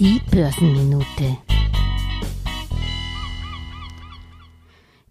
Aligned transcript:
Die 0.00 0.18
Börsenminute. 0.30 1.36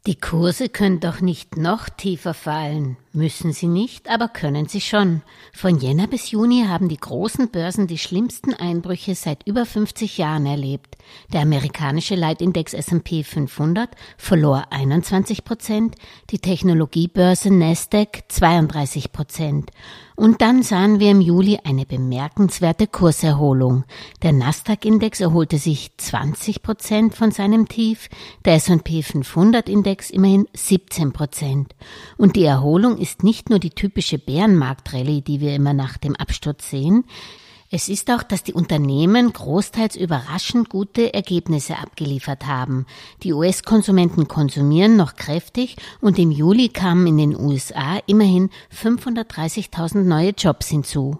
Die 0.08 0.15
Kurse 0.15 0.67
können 0.67 0.99
doch 0.99 1.21
nicht 1.21 1.58
noch 1.58 1.89
tiefer 1.89 2.33
fallen. 2.33 2.97
Müssen 3.11 3.53
sie 3.53 3.67
nicht, 3.67 4.07
aber 4.07 4.27
können 4.27 4.67
sie 4.67 4.81
schon. 4.81 5.23
Von 5.51 5.79
Jänner 5.79 6.05
bis 6.05 6.29
Juni 6.29 6.65
haben 6.67 6.89
die 6.89 6.97
großen 6.97 7.49
Börsen 7.49 7.87
die 7.87 7.97
schlimmsten 7.97 8.53
Einbrüche 8.53 9.15
seit 9.15 9.47
über 9.47 9.65
50 9.65 10.19
Jahren 10.19 10.46
erlebt. 10.46 10.96
Der 11.33 11.42
amerikanische 11.42 12.13
Leitindex 12.13 12.75
S&P 12.75 13.24
500 13.24 13.89
verlor 14.15 14.67
21 14.69 15.43
Prozent, 15.43 15.96
die 16.30 16.38
Technologiebörse 16.38 17.52
Nasdaq 17.52 18.25
32 18.27 19.12
Prozent. 19.12 19.71
Und 20.20 20.41
dann 20.41 20.63
sahen 20.63 20.99
wir 20.99 21.12
im 21.12 21.21
Juli 21.21 21.59
eine 21.63 21.85
bemerkenswerte 21.85 22.87
Kurserholung. 22.87 23.85
Der 24.21 24.34
Nasdaq-Index 24.34 25.21
erholte 25.21 25.57
sich 25.57 25.95
20 25.95 26.62
Prozent 26.62 27.15
von 27.15 27.31
seinem 27.31 27.70
Tief, 27.70 28.09
der 28.43 28.55
S&P 28.55 28.99
500-Index 28.99 30.09
immerhin 30.09 30.45
17 30.53 31.13
Prozent. 31.13 31.73
Und 32.17 32.35
die 32.35 32.43
Erholung 32.43 32.98
ist 32.99 33.23
nicht 33.23 33.49
nur 33.49 33.59
die 33.59 33.71
typische 33.71 34.20
Bärenmarkt-Rallye, 34.20 35.21
die 35.21 35.41
wir 35.41 35.55
immer 35.55 35.73
nach 35.73 35.98
dem 35.98 36.16
Absturz 36.16 36.70
sehen. 36.70 37.05
Es 37.71 37.88
ist 37.88 38.09
auch, 38.09 38.23
dass 38.23 38.41
die 38.41 38.53
Unternehmen 38.53 39.31
großteils 39.31 39.95
überraschend 39.95 40.70
gute 40.70 41.13
Ergebnisse 41.13 41.77
abgeliefert 41.77 42.48
haben. 42.48 42.88
Die 43.21 43.31
US-Konsumenten 43.31 44.27
konsumieren 44.27 44.95
noch 44.95 45.16
kräftig 45.16 45.76
und 46.02 46.17
im 46.17 46.31
Juli 46.31 46.70
kamen 46.70 47.05
in 47.05 47.17
den 47.17 47.40
USA 47.40 47.99
immerhin 48.07 48.49
530.000 48.76 49.99
neue 49.99 50.31
Jobs 50.31 50.68
hinzu. 50.68 51.18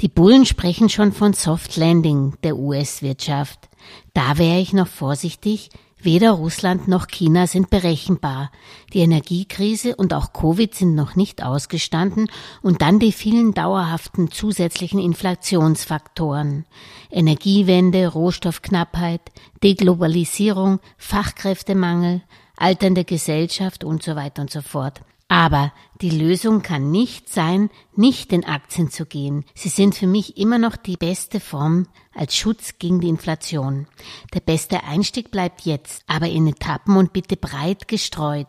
Die 0.00 0.08
Bullen 0.08 0.46
sprechen 0.46 0.88
schon 0.88 1.12
von 1.12 1.34
Soft 1.34 1.76
Landing 1.76 2.34
der 2.42 2.56
US-Wirtschaft. 2.56 3.68
Da 4.14 4.38
wäre 4.38 4.60
ich 4.60 4.72
noch 4.72 4.88
vorsichtig, 4.88 5.68
Weder 6.04 6.32
Russland 6.32 6.88
noch 6.88 7.06
China 7.06 7.46
sind 7.46 7.70
berechenbar. 7.70 8.50
Die 8.92 8.98
Energiekrise 8.98 9.94
und 9.94 10.12
auch 10.12 10.32
Covid 10.32 10.74
sind 10.74 10.96
noch 10.96 11.14
nicht 11.14 11.44
ausgestanden 11.44 12.28
und 12.60 12.82
dann 12.82 12.98
die 12.98 13.12
vielen 13.12 13.54
dauerhaften 13.54 14.28
zusätzlichen 14.28 14.98
Inflationsfaktoren. 14.98 16.66
Energiewende, 17.08 18.08
Rohstoffknappheit, 18.08 19.20
Deglobalisierung, 19.62 20.80
Fachkräftemangel, 20.98 22.22
alternde 22.56 23.04
Gesellschaft 23.04 23.84
und 23.84 24.02
so 24.02 24.16
weiter 24.16 24.42
und 24.42 24.50
so 24.50 24.62
fort. 24.62 25.02
Aber 25.32 25.72
die 26.02 26.10
Lösung 26.10 26.60
kann 26.60 26.90
nicht 26.90 27.30
sein, 27.30 27.70
nicht 27.96 28.34
in 28.34 28.44
Aktien 28.44 28.90
zu 28.90 29.06
gehen. 29.06 29.46
Sie 29.54 29.70
sind 29.70 29.94
für 29.94 30.06
mich 30.06 30.36
immer 30.36 30.58
noch 30.58 30.76
die 30.76 30.98
beste 30.98 31.40
Form 31.40 31.86
als 32.14 32.36
Schutz 32.36 32.74
gegen 32.78 33.00
die 33.00 33.08
Inflation. 33.08 33.86
Der 34.34 34.40
beste 34.40 34.84
Einstieg 34.84 35.30
bleibt 35.30 35.62
jetzt, 35.62 36.04
aber 36.06 36.28
in 36.28 36.46
Etappen 36.46 36.98
und 36.98 37.14
bitte 37.14 37.38
breit 37.38 37.88
gestreut. 37.88 38.46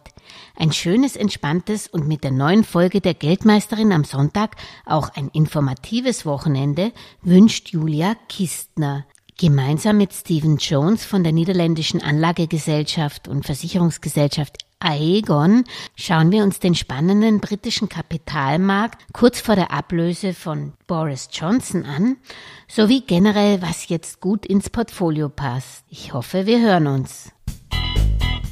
Ein 0.58 0.74
schönes, 0.74 1.16
entspanntes 1.16 1.88
und 1.88 2.06
mit 2.06 2.26
der 2.26 2.32
neuen 2.32 2.66
Folge 2.66 3.00
der 3.00 3.14
Geldmeisterin 3.14 3.94
am 3.94 4.04
Sonntag 4.04 4.58
auch 4.86 5.08
ein 5.16 5.30
informatives 5.30 6.26
Wochenende 6.26 6.92
wünscht 7.22 7.70
Julia 7.70 8.16
Kistner. 8.28 9.06
Gemeinsam 9.44 9.98
mit 9.98 10.14
Stephen 10.14 10.56
Jones 10.56 11.04
von 11.04 11.22
der 11.22 11.34
niederländischen 11.34 12.02
Anlagegesellschaft 12.02 13.28
und 13.28 13.46
Versicherungsgesellschaft 13.46 14.60
Aegon 14.80 15.66
schauen 15.98 16.32
wir 16.32 16.44
uns 16.44 16.62
den 16.62 16.76
spannenden 16.76 17.42
britischen 17.42 17.90
Kapitalmarkt 17.90 19.04
kurz 19.12 19.42
vor 19.42 19.58
der 19.58 19.72
Ablöse 19.72 20.34
von 20.34 20.72
Boris 20.88 21.28
Johnson 21.34 21.84
an, 21.84 22.16
sowie 22.70 23.02
generell, 23.02 23.62
was 23.62 23.90
jetzt 23.90 24.22
gut 24.22 24.46
ins 24.46 24.70
Portfolio 24.70 25.28
passt. 25.28 25.84
Ich 25.90 26.14
hoffe, 26.14 26.46
wir 26.46 26.62
hören 26.62 26.88
uns. 26.88 27.34